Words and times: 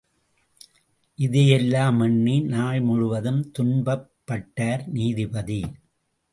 இதையெல்லாம் 1.19 1.99
எண்ணி 1.99 2.39
நாள் 2.41 2.81
முழுவதும் 2.81 3.51
துன்பப்பட்டார் 3.59 4.87
நீதிபதி. 4.87 5.61